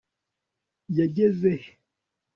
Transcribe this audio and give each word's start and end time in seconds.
yageze 0.97 1.49
he 1.61 1.71